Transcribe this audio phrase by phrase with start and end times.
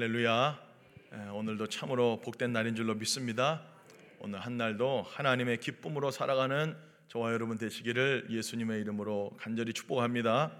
[0.00, 0.58] 할렐루야.
[1.34, 3.60] 오늘도 참으로 복된 날인 줄로 믿습니다.
[4.20, 6.74] 오늘 한 날도 하나님의 기쁨으로 살아가는
[7.08, 10.52] 저와 여러분 되시기를 예수님의 이름으로 간절히 축복합니다.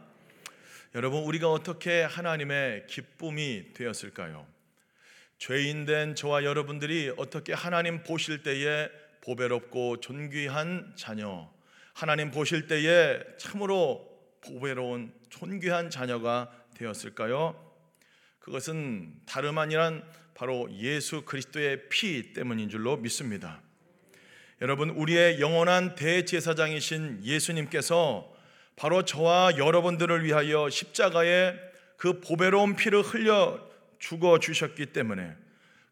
[0.95, 4.47] 여러분, 우리가 어떻게 하나님의 기쁨이 되었을까요?
[5.39, 8.91] 죄인된 저와 여러분들이 어떻게 하나님 보실 때에
[9.23, 11.51] 보배롭고 존귀한 자녀,
[11.95, 14.07] 하나님 보실 때에 참으로
[14.43, 17.70] 보배로운 존귀한 자녀가 되었을까요?
[18.41, 20.03] 그것은 다름 아니란
[20.35, 23.61] 바로 예수 그리스도의 피 때문인 줄로 믿습니다.
[24.63, 28.31] 여러분, 우리의 영원한 대제사장이신 예수님께서
[28.77, 31.55] 바로 저와 여러분들을 위하여 십자가에
[31.97, 33.61] 그 보배로운 피를 흘려
[33.99, 35.35] 죽어 주셨기 때문에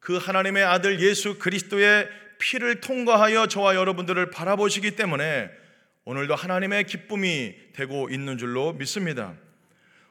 [0.00, 2.08] 그 하나님의 아들 예수 그리스도의
[2.38, 5.50] 피를 통과하여 저와 여러분들을 바라보시기 때문에
[6.04, 9.34] 오늘도 하나님의 기쁨이 되고 있는 줄로 믿습니다.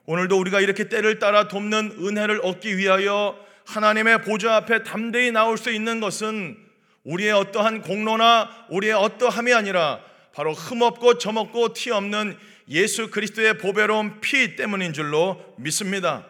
[0.08, 5.70] 오늘도 우리가 이렇게 때를 따라 돕는 은혜를 얻기 위하여 하나님의 보좌 앞에 담대히 나올 수
[5.70, 6.58] 있는 것은
[7.04, 10.00] 우리의 어떠한 공로나 우리의 어떠함이 아니라
[10.34, 12.38] 바로 흠없고 점없고 티 없는
[12.70, 16.26] 예수 그리스도의 보배로운 피 때문인 줄로 믿습니다.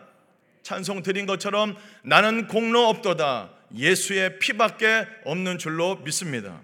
[0.63, 3.51] 찬송 드린 것처럼 나는 공로 없도다.
[3.75, 6.61] 예수의 피밖에 없는 줄로 믿습니다.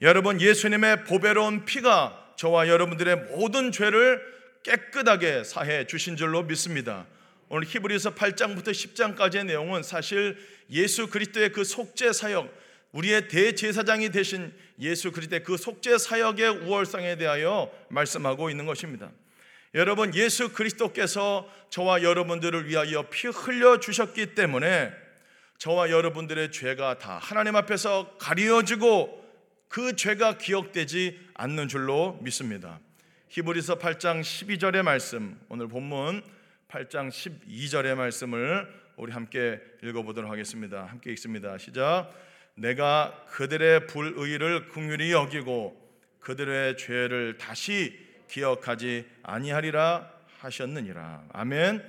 [0.00, 7.06] 여러분 예수님의 보배로운 피가 저와 여러분들의 모든 죄를 깨끗하게 사해 주신 줄로 믿습니다.
[7.48, 10.36] 오늘 히브리서 8장부터 10장까지의 내용은 사실
[10.70, 12.52] 예수 그리스도의 그 속죄 사역,
[12.92, 19.10] 우리의 대제사장이 되신 예수 그리스도의 그 속죄 사역의 우월성에 대하여 말씀하고 있는 것입니다.
[19.74, 24.92] 여러분 예수 그리스도께서 저와 여러분들을 위하여 피 흘려 주셨기 때문에
[25.58, 29.24] 저와 여러분들의 죄가 다 하나님 앞에서 가려지고
[29.68, 32.80] 그 죄가 기억되지 않는 줄로 믿습니다.
[33.30, 36.22] 히브리서 8장 12절의 말씀, 오늘 본문
[36.68, 40.86] 8장 12절의 말씀을 우리 함께 읽어보도록 하겠습니다.
[40.86, 41.58] 함께 읽습니다.
[41.58, 42.10] 시작.
[42.54, 45.78] 내가 그들의 불의를 긍휼히 여기고
[46.20, 47.98] 그들의 죄를 다시
[48.30, 51.24] 기억하지 아니하리라 하셨느니라.
[51.30, 51.84] 아멘.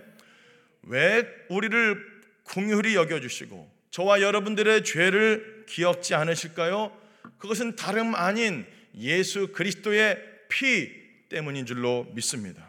[0.83, 2.05] 왜 우리를
[2.43, 6.91] 긍휼히 여겨 주시고 저와 여러분들의 죄를 기억지 않으실까요?
[7.37, 8.65] 그것은 다름 아닌
[8.97, 10.99] 예수 그리스도의 피
[11.29, 12.67] 때문인 줄로 믿습니다.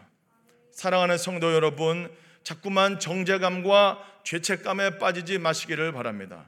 [0.71, 2.09] 사랑하는 성도 여러분,
[2.43, 6.47] 자꾸만 정죄감과 죄책감에 빠지지 마시기를 바랍니다.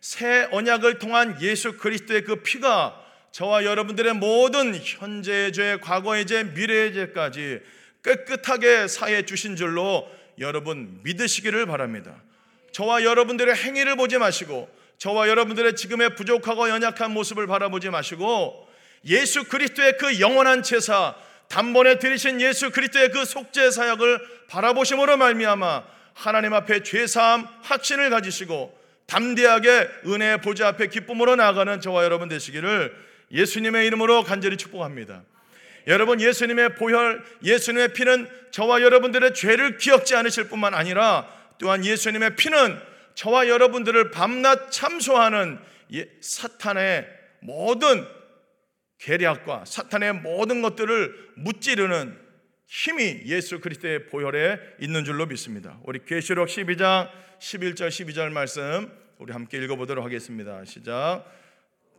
[0.00, 3.02] 새 언약을 통한 예수 그리스도의 그 피가
[3.32, 7.60] 저와 여러분들의 모든 현재의 죄, 과거의 죄, 미래의 죄까지
[8.04, 10.06] 깨끗하게 사해 주신 줄로
[10.38, 12.22] 여러분 믿으시기를 바랍니다.
[12.72, 18.68] 저와 여러분들의 행위를 보지 마시고 저와 여러분들의 지금의 부족하고 연약한 모습을 바라보지 마시고
[19.06, 21.16] 예수 그리스도의 그 영원한 제사
[21.48, 25.84] 단번에 들이신 예수 그리스도의 그 속죄 사역을 바라보심으로 말미암아
[26.14, 32.94] 하나님 앞에 죄 사함 확신을 가지시고 담대하게 은혜의 보좌 앞에 기쁨으로 나아가는 저와 여러분 되시기를
[33.30, 35.22] 예수님의 이름으로 간절히 축복합니다.
[35.86, 41.28] 여러분 예수님의 보혈, 예수님의 피는 저와 여러분들의 죄를 기억지 않으실 뿐만 아니라
[41.58, 42.80] 또한 예수님의 피는
[43.14, 45.58] 저와 여러분들을 밤낮 참소하는
[46.20, 47.06] 사탄의
[47.40, 48.06] 모든
[49.04, 52.18] 계략과 사탄의 모든 것들을 무찌르는
[52.66, 55.78] 힘이 예수 그리스도의 보혈에 있는 줄로 믿습니다.
[55.84, 60.64] 우리 계시록 12장 11절 12절 말씀 우리 함께 읽어보도록 하겠습니다.
[60.64, 61.24] 시작.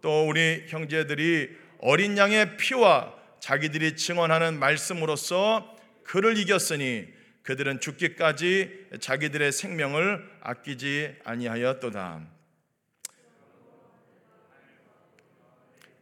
[0.01, 7.05] 또 우리 형제들이 어린 양의 피와 자기들이 증언하는 말씀으로써 그를 이겼으니
[7.43, 12.34] 그들은 죽기까지 자기들의 생명을 아끼지 아니하였도다.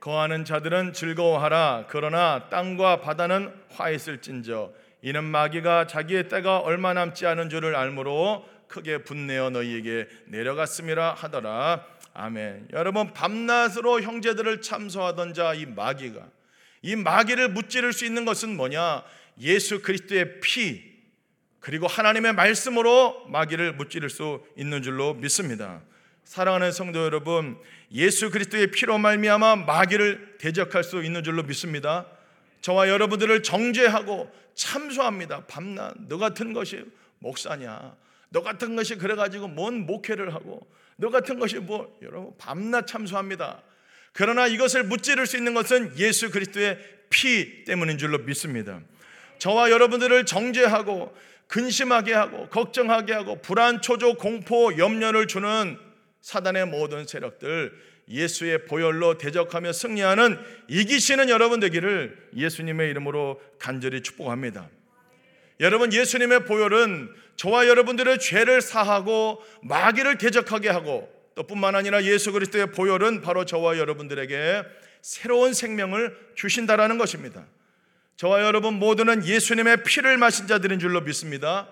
[0.04, 1.86] 거하는 자들은 즐거워하라.
[1.88, 9.50] 그러나 땅과 바다는 화했을진저 이는 마귀가 자기의 때가 얼마 남지 않은 줄을 알므로 크게 분내어
[9.52, 11.86] 너희에게 내려갔음이라 하더라.
[12.14, 12.68] 아멘.
[12.74, 16.28] 여러분 밤낮으로 형제들을 참소하던 자 이 마귀가
[16.82, 19.04] 이 마귀를 무찌를 수 있는 것은 뭐냐?
[19.40, 20.84] 예수 그리스도의 피
[21.62, 25.82] 그리고 하나님의 말씀으로 마귀를 무찌를 수 있는 줄로 믿습니다.
[26.24, 27.58] 사랑하는 성도 여러분,
[27.92, 32.08] 예수 그리스도의 피로 말미암아 마귀를 대적할 수 있는 줄로 믿습니다.
[32.62, 35.46] 저와 여러분들을 정죄하고 참소합니다.
[35.48, 36.84] 밤낮 너 같은 것이
[37.20, 37.96] 목사냐?
[38.30, 40.66] 너 같은 것이 그래가지고 뭔 목회를 하고
[40.96, 43.62] 너 같은 것이 뭐 여러분 밤낮 참소합니다.
[44.14, 46.80] 그러나 이것을 무찌를 수 있는 것은 예수 그리스도의
[47.10, 48.80] 피 때문인 줄로 믿습니다.
[49.40, 51.16] 저와 여러분들을 정죄하고
[51.48, 55.78] 근심하게 하고 걱정하게 하고 불안, 초조, 공포, 염려를 주는
[56.24, 57.74] 사단의 모든 세력들
[58.10, 60.40] 예수의 보혈로 대적하며 승리하는
[60.70, 64.70] 이기시는 여러분 되기를 예수님의 이름으로 간절히 축복합니다.
[65.60, 72.72] 여러분 예수님의 보혈은 저와 여러분들의 죄를 사하고 마귀를 대적하게 하고 또 뿐만 아니라 예수 그리스도의
[72.72, 74.64] 보혈은 바로 저와 여러분들에게
[75.02, 77.46] 새로운 생명을 주신다라는 것입니다.
[78.16, 81.68] 저와 여러분 모두는 예수님의 피를 마신 자들인 줄로 믿습니다.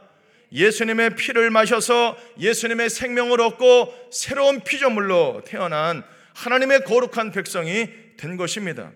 [0.52, 6.04] 예수님의 피를 마셔서 예수님의 생명을 얻고 새로운 피조물로 태어난
[6.34, 8.92] 하나님의 거룩한 백성이 된 것입니다.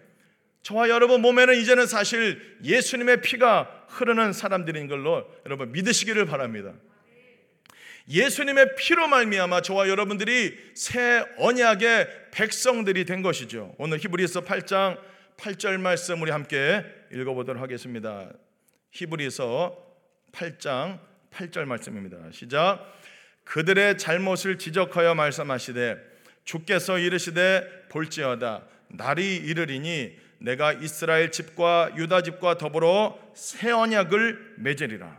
[0.63, 6.73] 저와 여러분 몸에는 이제는 사실 예수님의 피가 흐르는 사람들인 걸로 여러분 믿으시기를 바랍니다.
[8.09, 13.73] 예수님의 피로 말미암아 저와 여러분들이 새 언약의 백성들이 된 것이죠.
[13.77, 14.99] 오늘 히브리서 8장
[15.37, 18.29] 8절 말씀 우리 함께 읽어보도록 하겠습니다.
[18.91, 19.77] 히브리서
[20.31, 20.99] 8장
[21.35, 22.17] 8절 말씀입니다.
[22.31, 22.79] 시작.
[23.43, 25.97] 그들의 잘못을 지적하여 말씀하시되
[26.45, 35.17] 주께서 이르시되 볼지어다 날이 이르리니 내가 이스라엘 집과 유다 집과 더불어 새 언약을 맺으리라.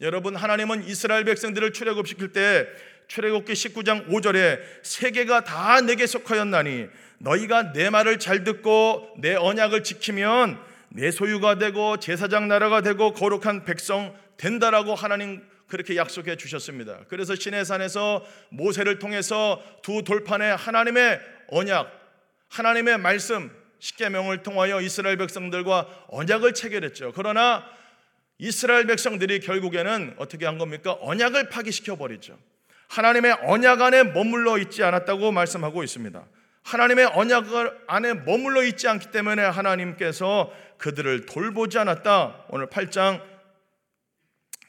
[0.00, 2.66] 여러분 하나님은 이스라엘 백성들을 출애굽시킬 때
[3.06, 6.88] 출애굽기 19장 5절에 세계가 다 내게 속하였나니
[7.18, 10.58] 너희가 내 말을 잘 듣고 내 언약을 지키면
[10.88, 15.42] 내 소유가 되고 제사장 나라가 되고 거룩한 백성 된다라고 하나님
[15.72, 16.98] 그렇게 약속해 주셨습니다.
[17.08, 21.90] 그래서 시내산에서 모세를 통해서 두 돌판에 하나님의 언약,
[22.50, 27.12] 하나님의 말씀, 십계명을 통하여 이스라엘 백성들과 언약을 체결했죠.
[27.16, 27.64] 그러나
[28.36, 30.98] 이스라엘 백성들이 결국에는 어떻게 한 겁니까?
[31.00, 32.38] 언약을 파기시켜 버리죠.
[32.88, 36.22] 하나님의 언약 안에 머물러 있지 않았다고 말씀하고 있습니다.
[36.64, 37.46] 하나님의 언약
[37.86, 42.44] 안에 머물러 있지 않기 때문에 하나님께서 그들을 돌보지 않았다.
[42.50, 43.31] 오늘 8장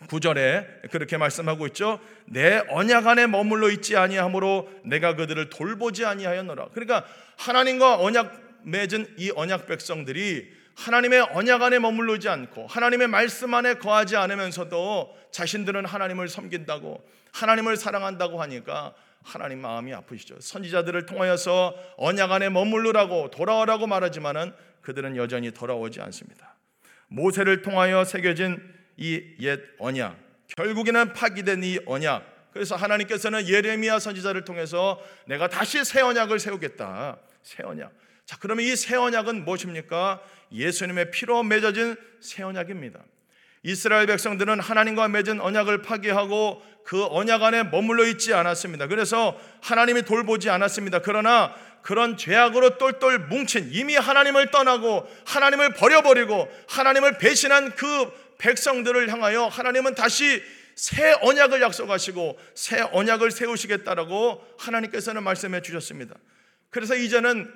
[0.07, 1.99] 9절에 그렇게 말씀하고 있죠.
[2.25, 6.69] 내 언약 안에 머물러 있지 아니하므로 내가 그들을 돌보지 아니하였노라.
[6.73, 7.05] 그러니까
[7.37, 14.15] 하나님과 언약 맺은 이 언약 백성들이 하나님의 언약 안에 머물르지 않고 하나님의 말씀 안에 거하지
[14.15, 20.39] 않으면서도 자신들은 하나님을 섬긴다고 하나님을 사랑한다고 하니까 하나님 마음이 아프시죠.
[20.39, 26.55] 선지자들을 통하여서 언약 안에 머물르라고 돌아오라고 말하지만은 그들은 여전히 돌아오지 않습니다.
[27.07, 28.59] 모세를 통하여 새겨진
[28.97, 30.17] 이 옛 언약,
[30.57, 32.51] 결국에는 파기된 이 언약.
[32.53, 37.17] 그래서 하나님께서는 예레미야 선지자를 통해서 내가 다시 새 언약을 세우겠다.
[37.41, 37.91] 새 언약.
[38.25, 40.21] 자, 그러면 이 새 언약은 무엇입니까?
[40.51, 42.99] 예수님의 피로 맺어진 새 언약입니다.
[43.63, 48.87] 이스라엘 백성들은 하나님과 맺은 언약을 파기하고 그 언약 안에 머물러 있지 않았습니다.
[48.87, 50.99] 그래서 하나님이 돌보지 않았습니다.
[50.99, 59.47] 그러나 그런 죄악으로 똘똘 뭉친 이미 하나님을 떠나고 하나님을 버려버리고 하나님을 배신한 그 백성들을 향하여
[59.47, 60.41] 하나님은 다시
[60.75, 66.15] 새 언약을 약속하시고 새 언약을 세우시겠다라고 하나님께서는 말씀해 주셨습니다.
[66.69, 67.51] 그래서 이제는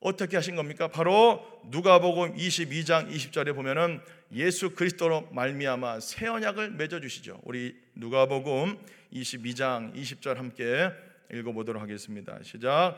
[0.00, 0.88] 어떻게 하신 겁니까?
[0.88, 4.00] 바로 누가복음 22장 20절에 보면은
[4.32, 7.40] 예수 그리스도로 말미암아 새 언약을 맺어 주시죠.
[7.44, 8.78] 우리 누가복음
[9.12, 10.90] 22장 20절 함께
[11.32, 12.38] 읽어 보도록 하겠습니다.
[12.42, 12.96] 시작.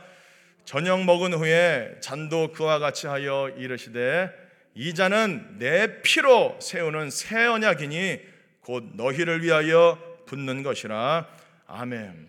[0.64, 4.30] 저녁 먹은 후에 잔도 그와 같이 하여 이르시되
[4.74, 8.20] 이 잔은 내 피로 세우는 새 언약이니
[8.60, 11.26] 곧 너희를 위하여 붓는 것이라.
[11.66, 12.28] 아멘.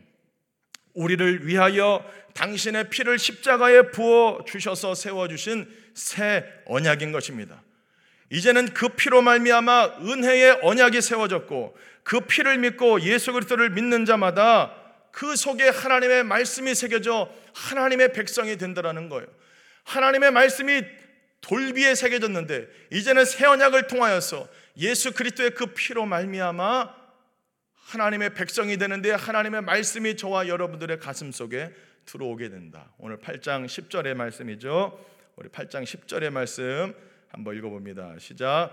[0.93, 2.03] 우리를 위하여
[2.33, 7.61] 당신의 피를 십자가에 부어 주셔서 세워 주신 새 언약인 것입니다.
[8.29, 14.75] 이제는 그 피로 말미암아 은혜의 언약이 세워졌고 그 피를 믿고 예수 그리스도를 믿는 자마다
[15.11, 19.27] 그 속에 하나님의 말씀이 새겨져 하나님의 백성이 된다라는 거예요.
[19.83, 20.81] 하나님의 말씀이
[21.43, 24.47] 돌비에 새겨졌는데 이제는 새 언약을 통하여서
[24.77, 27.03] 예수 그리스도의 그 피로 말미암아
[27.75, 31.71] 하나님의 백성이 되는데 하나님의 말씀이 저와 여러분들의 가슴 속에
[32.05, 32.91] 들어오게 된다.
[32.97, 35.05] 오늘 8장 10절의 말씀이죠.
[35.35, 36.93] 우리 8장 10절의 말씀
[37.27, 38.15] 한번 읽어봅니다.
[38.19, 38.71] 시작.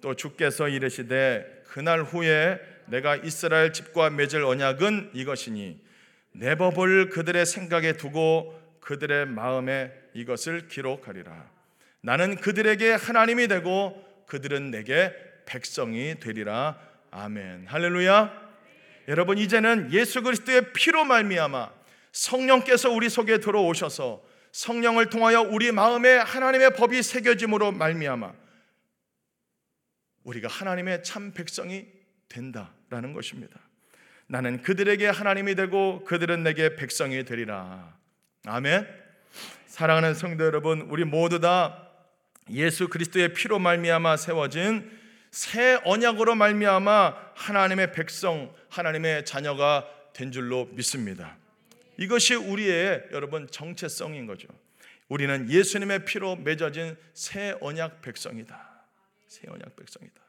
[0.00, 5.84] 또 주께서 이르시되 그날 후에 내가 이스라엘 집과 맺을 언약은 이것이니
[6.32, 11.55] 내 법을 그들의 생각에 두고 그들의 마음에 이것을 기록하리라.
[12.00, 15.12] 나는 그들에게 하나님이 되고 그들은 내게
[15.46, 16.78] 백성이 되리라.
[17.10, 17.66] 아멘.
[17.66, 18.46] 할렐루야.
[19.08, 21.70] 여러분 이제는 예수 그리스도의 피로 말미암아
[22.12, 24.22] 성령께서 우리 속에 들어오셔서
[24.52, 28.32] 성령을 통하여 우리 마음에 하나님의 법이 새겨짐으로 말미암아
[30.24, 31.86] 우리가 하나님의 참 백성이
[32.28, 33.60] 된다라는 것입니다.
[34.26, 37.96] 나는 그들에게 하나님이 되고 그들은 내게 백성이 되리라.
[38.44, 38.86] 아멘.
[39.66, 41.85] 사랑하는 성도 여러분, 우리 모두 다
[42.50, 44.90] 예수 그리스도의 피로 말미암아 세워진
[45.30, 51.36] 새 언약으로 말미암아 하나님의 백성, 하나님의 자녀가 된 줄로 믿습니다.
[51.98, 54.48] 이것이 우리의 여러분 정체성인 거죠.
[55.08, 58.84] 우리는 예수님의 피로 맺어진 새 언약 백성이다.
[59.28, 60.20] 새 언약 백성이다.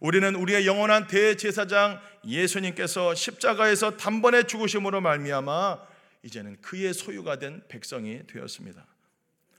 [0.00, 5.78] 우리는 우리의 영원한 대제사장 예수님께서 십자가에서 단번에 죽으심으로 말미암아
[6.24, 8.84] 이제는 그의 소유가 된 백성이 되었습니다.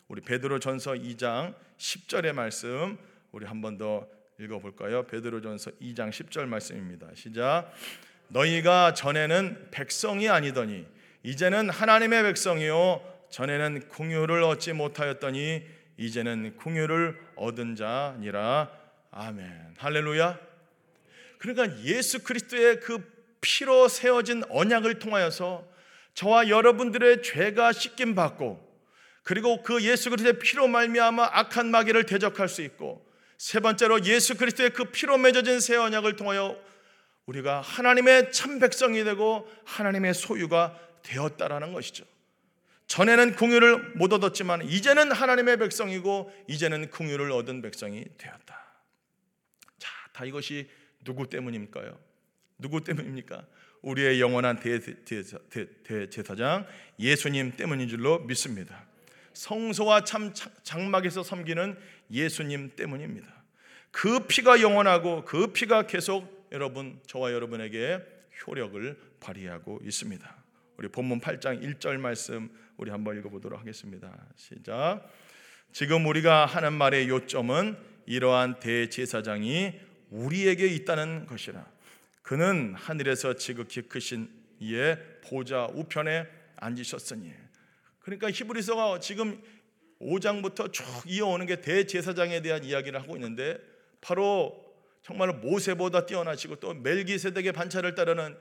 [0.08, 2.98] 우리 베드로전서 2장 10절의 말씀
[3.32, 4.08] 우리 한 번 더
[4.40, 5.04] 읽어 볼까요?
[5.06, 7.08] 베드로전서 2장 10절 말씀입니다.
[7.14, 7.72] 시작.
[8.30, 10.86] 너희가 전에는 백성이 아니더니
[11.24, 15.64] 이제는 하나님의 백성이요 전에는 궁유를 얻지 못하였더니
[15.98, 18.72] 이제는 궁유를 얻은 자니라.
[19.12, 19.76] 아멘.
[19.78, 20.40] 할렐루야.
[21.38, 23.04] 그러니까 예수 그리스도의 그
[23.40, 25.68] 피로 세워진 언약을 통하여서
[26.16, 28.73] 저와 여러분들의 죄가 씻김 받고
[29.24, 33.06] 그리고 그 예수 그리스도의 피로 말미암아 악한 마귀를 대적할 수 있고
[33.38, 36.62] 세 번째로 예수 그리스도의 그 피로 맺어진 새 언약을 통하여
[37.26, 42.06] 우리가 하나님의 참 백성이 되고 하나님의 소유가 되었다라는 것이죠.
[42.88, 48.62] 전에는 궁유를 못 얻었지만 이제는 하나님의 백성이고 이제는 궁유를 얻은 백성이 되었다.
[49.80, 50.70] 자, 다 이것이
[51.04, 51.98] 누구 때문입니까요?
[52.60, 53.46] 누구 때문입니까?
[53.82, 54.60] 우리의 영원한
[55.84, 56.66] 대제사장
[57.00, 58.86] 예수님 때문인 줄로 믿습니다.
[59.34, 61.78] 성소와 참 장막에서 섬기는
[62.12, 63.44] 예수님 때문입니다.
[63.92, 68.00] 그 피가 영원하고 그 피가 계속 여러분 저와 여러분에게
[68.46, 70.44] 효력을 발휘하고 있습니다.
[70.78, 74.12] 우리 본문 8장 1절 말씀 우리 한번 읽어보도록 하겠습니다.
[74.36, 75.08] 시작.
[75.72, 79.74] 지금 우리가 하는 말의 요점은 이러한 대제사장이
[80.10, 81.66] 우리에게 있다는 것이라.
[82.22, 87.43] 그는 하늘에서 지극히 크신 이의 보좌 우편에 앉으셨으니.
[88.04, 89.42] 그러니까 히브리서가 지금
[90.00, 93.58] 5장부터 쭉 이어오는 게 대제사장에 대한 이야기를 하고 있는데
[94.02, 94.64] 바로
[95.02, 98.38] 정말 모세보다 뛰어나시고 또 멜기세덱의 반차를 따르는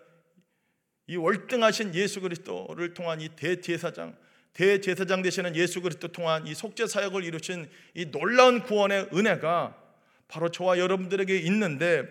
[1.07, 4.17] 이 월등하신 예수 그리스도를 통한 이 대제사장
[4.53, 9.77] 대제사장 되시는 예수 그리스도 통한 이 속죄 사역을 이루신 이 놀라운 구원의 은혜가
[10.29, 12.07] 바로 저와 여러분들에게 있는데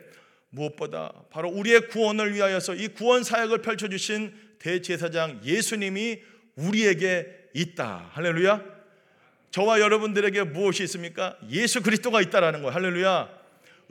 [0.49, 6.21] 무엇보다 바로 우리의 구원을 위하여서 이 구원 사역을 펼쳐 주신 대제사장 예수님이
[6.55, 8.09] 우리에게 있다.
[8.13, 8.61] 할렐루야.
[9.51, 11.35] 저와 여러분들에게 무엇이 있습니까?
[11.49, 12.73] 예수 그리스도가 있다라는 거예요.
[12.73, 13.29] 할렐루야.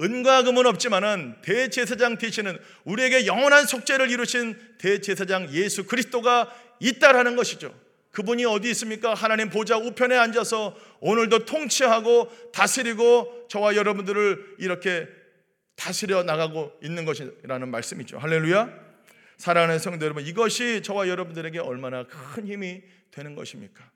[0.01, 6.51] 은과 금은 없지만은 대제사장 되시는 우리에게 영원한 속죄를 이루신 대제사장 예수 그리스도가
[6.81, 7.75] 있다라는 것이죠.
[8.13, 9.15] 그분이 어디 있습니까?
[9.15, 15.07] 하나님 보좌 우편에 앉아서 오늘도 통치하고 다스리고 저와 여러분들을 이렇게
[15.77, 18.19] 다스려 나가고 있는 것이라는 말씀이죠.
[18.19, 18.90] 할렐루야.
[19.41, 23.91] 사랑하는 성도 여러분, 이것이 저와 여러분들에게 얼마나 큰 힘이 되는 것입니까?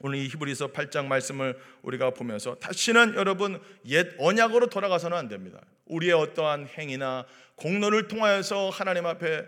[0.00, 5.60] 오늘 이 히브리서 8장 말씀을 우리가 보면서 다시는 여러분 옛 언약으로 돌아가서는 안 됩니다.
[5.86, 9.46] 우리의 어떠한 행위나 공로를 통하여서 하나님 앞에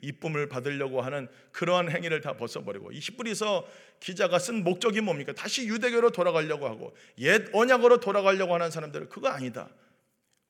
[0.00, 3.68] 이쁨을 받으려고 하는 그러한 행위를 다 벗어버리고 이 히브리서
[4.00, 5.32] 기자가 쓴 목적이 뭡니까?
[5.32, 9.68] 다시 유대교로 돌아가려고 하고 옛 언약으로 돌아가려고 하는 사람들은 그거 아니다.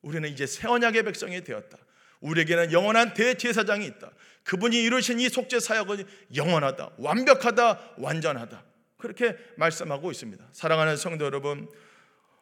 [0.01, 1.77] 우리는 이제 새 언약의 백성이 되었다.
[2.21, 4.11] 우리에게는 영원한 대제사장이 있다.
[4.43, 6.05] 그분이 이루신 이 속죄 사역은
[6.35, 8.63] 영원하다, 완벽하다, 완전하다.
[8.97, 10.43] 그렇게 말씀하고 있습니다.
[10.53, 11.69] 사랑하는 성도 여러분,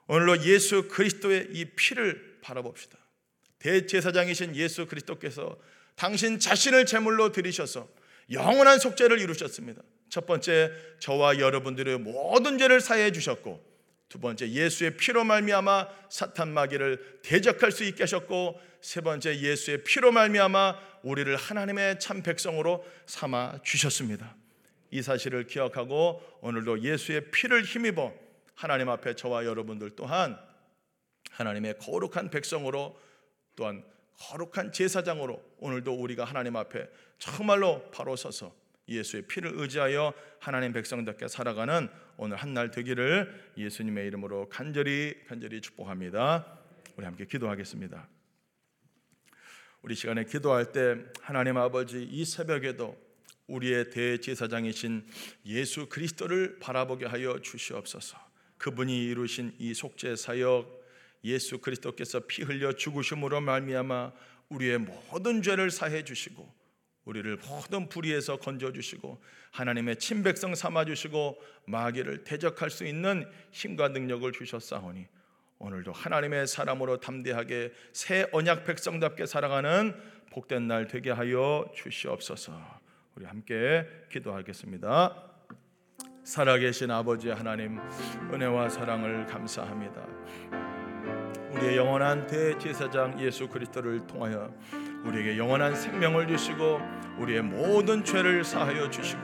[0.07, 2.97] 오늘로 예수 그리스도의 이 피를 바라봅시다.
[3.59, 5.57] 대제사장이신 예수 그리스도께서
[5.95, 7.87] 당신 자신을 제물로 드리셔서
[8.31, 9.81] 영원한 속죄를 이루셨습니다.
[10.09, 13.63] 첫 번째 저와 여러분들의 모든 죄를 사해 주셨고
[14.07, 20.11] 두 번째 예수의 피로 말미암아 사탄 마귀를 대적할 수 있게 하셨고 세 번째 예수의 피로
[20.11, 24.35] 말미암아 우리를 하나님의 참 백성으로 삼아 주셨습니다.
[24.91, 28.13] 이 사실을 기억하고 오늘도 예수의 피를 힘입어
[28.53, 30.37] 하나님 앞에 저와 여러분들 또한
[31.31, 32.95] 하나님의 거룩한 백성으로
[33.55, 33.83] 또한
[34.19, 36.87] 거룩한 제사장으로 오늘도 우리가 하나님 앞에
[37.17, 38.55] 정말로 바로 서서
[38.87, 46.59] 예수의 피를 의지하여 하나님 백성답게 살아가는 오늘 한 날 되기를 예수님의 이름으로 간절히 간절히 축복합니다.
[46.97, 48.14] 우리 함께 기도하겠습니다.
[49.85, 52.99] 우리 시간에 기도할 때 하나님 아버지 이 새벽에도
[53.45, 55.05] 우리의 대제사장이신
[55.45, 58.17] 예수 그리스도를 바라보게 하여 주시옵소서.
[58.57, 60.83] 그분이 이루신 이 속죄 사역
[61.23, 64.11] 예수 그리스도께서 피 흘려 죽으심으로 말미암아
[64.49, 66.51] 우리의 모든 죄를 사해 주시고
[67.03, 74.31] 우리를 모든 불의에서 건져 주시고 하나님의 친백성 삼아 주시고 마귀를 대적할 수 있는 힘과 능력을
[74.31, 75.05] 주셨사오니
[75.59, 79.95] 오늘도 하나님의 사람으로 담대하게 새 언약 백성답게 살아가는
[80.31, 82.53] 복된 날 되게 하여 주시옵소서.
[83.15, 85.23] 우리 함께 기도하겠습니다.
[86.23, 87.79] 살아계신 아버지 하나님
[88.33, 90.05] 은혜와 사랑을 감사합니다.
[91.51, 94.53] 우리의 영원한 대제사장 예수 그리스도를 통하여
[95.05, 96.81] 우리에게 영원한 생명을 주시고
[97.19, 99.21] 우리의 모든 죄를 사하여 주시고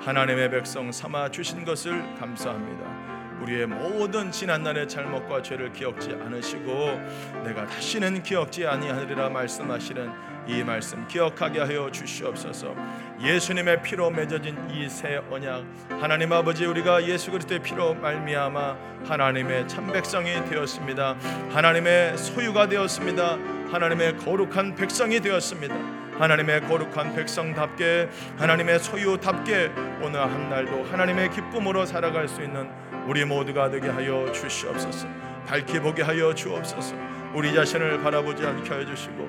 [0.00, 3.17] 하나님의 백성 삼아 주신 것을 감사합니다.
[3.42, 7.00] 우리의 모든 지난날의 잘못과 죄를 기억지 않으시고
[7.44, 10.10] 내가 다시는 기억지 아니하리라 말씀하시는
[10.48, 12.74] 이 말씀 기억하게 하여 주시옵소서.
[13.20, 15.62] 예수님의 피로 맺어진 이 새 언약
[16.00, 18.76] 하나님 아버지 우리가 예수 그리스도의 피로 말미암아
[19.06, 21.16] 하나님의 참 백성이 되었습니다.
[21.50, 23.36] 하나님의 소유가 되었습니다.
[23.70, 25.74] 하나님의 거룩한 백성이 되었습니다.
[26.18, 29.70] 하나님의 거룩한 백성답게 하나님의 소유답게
[30.02, 32.68] 오늘 한 날도 하나님의 기쁨으로 살아갈 수 있는
[33.08, 35.08] 우리 모두가 되게 하여 주시옵소서.
[35.46, 36.94] 밝히 보게 하여 주옵소서.
[37.32, 39.26] 우리 자신을 바라보지 않게 해 주시고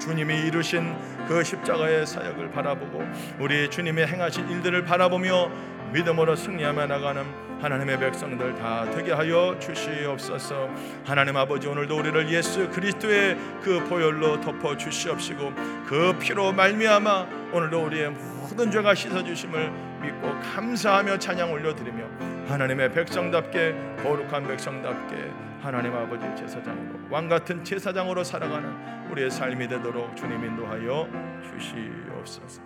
[0.00, 0.96] 주님이 이루신
[1.28, 3.04] 그 십자가의 사역을 바라보고
[3.38, 5.50] 우리 주님의 행하신 일들을 바라보며
[5.92, 7.22] 믿음으로 승리하며 나가는
[7.60, 10.70] 하나님의 백성들 다 되게 하여 주시옵소서.
[11.04, 15.52] 하나님 아버지 오늘도 우리를 예수 그리스도의 그 보혈로 덮어 주시옵시고
[15.86, 22.92] 그 피로 말미암아 오늘도 우리의 모든 죄가 씻어 주심을 믿고 감사하며 찬양 올려 드리며 하나님의
[22.92, 25.16] 백성답게 거룩한 백성답게
[25.60, 31.08] 하나님 아버지 제사장으로 왕 같은 제사장으로 살아가는 우리의 삶이 되도록 주님 인도하여
[31.44, 32.62] 주시옵소서.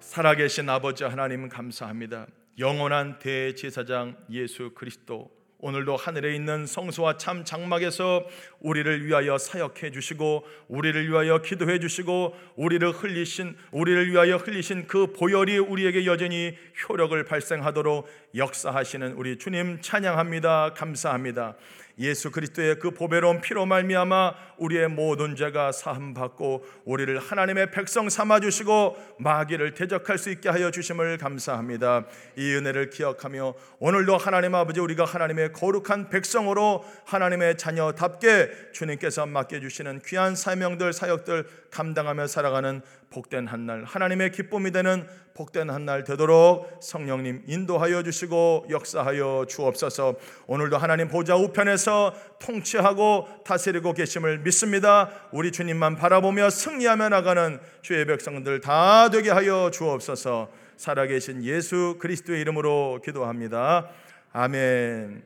[0.00, 2.26] 살아계신 아버지 하나님 감사합니다.
[2.58, 5.30] 영원한 대제사장 예수 그리스도
[5.62, 8.26] 오늘도 하늘에 있는 성소와 참 장막에서
[8.58, 15.58] 우리를 위하여 사역해 주시고 우리를 위하여 기도해 주시고 우리를 흘리신 우리를 위하여 흘리신 그 보혈이
[15.58, 20.74] 우리에게 여전히 효력을 발생하도록 역사하시는 우리 주님 찬양합니다.
[20.74, 21.54] 감사합니다.
[22.02, 28.40] 예수 그리스도의 그 보배로운 피로 말미암아 우리의 모든 죄가 사함 받고 우리를 하나님의 백성 삼아
[28.40, 32.04] 주시고 마귀를 대적할 수 있게 하여 주심을 감사합니다.
[32.36, 40.02] 이 은혜를 기억하며 오늘도 하나님 아버지 우리가 하나님의 거룩한 백성으로 하나님의 자녀답게 주님께서 맡겨 주시는
[40.04, 42.82] 귀한 사명들 사역들 감당하며 살아가는
[43.12, 50.14] 복된 한 날 하나님의 기쁨이 되는 복된 한 날 되도록 성령님 인도하여 주시고 역사하여 주옵소서.
[50.46, 55.10] 오늘도 하나님 보좌 우편에서 통치하고 다스리고 계심을 믿습니다.
[55.30, 60.50] 우리 주님만 바라보며 승리하며 나가는 주의 백성들 다 되게 하여 주옵소서.
[60.76, 63.88] 살아계신 예수 그리스도의 이름으로 기도합니다.
[64.32, 65.22] 아멘.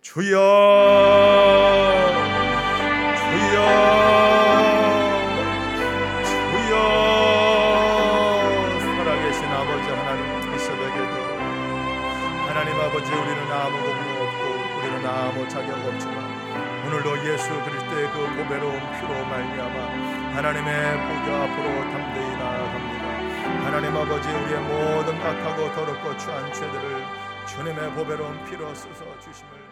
[0.00, 0.38] 주여
[3.30, 4.01] 주여
[15.62, 23.64] 자격 없지만 오늘도 예수 그리스도의 그 보배로운 피로 말미암아 하나님의 보좌 앞으로 담대히 나아갑니다.
[23.64, 27.04] 하나님 아버지 우리의 모든 악하고 더럽고 추한 죄들을
[27.46, 29.71] 주님의 보배로운 피로 씻어 주심을